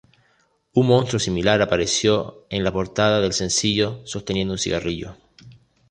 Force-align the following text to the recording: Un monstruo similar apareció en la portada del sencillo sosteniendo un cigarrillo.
Un 0.73 0.87
monstruo 0.87 1.19
similar 1.19 1.61
apareció 1.61 2.47
en 2.49 2.63
la 2.63 2.73
portada 2.73 3.21
del 3.21 3.33
sencillo 3.33 4.01
sosteniendo 4.03 4.55
un 4.55 4.57
cigarrillo. 4.57 5.15